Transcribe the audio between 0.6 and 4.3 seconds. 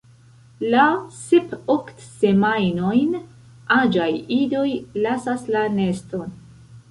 La sep–ok semajnojn aĝaj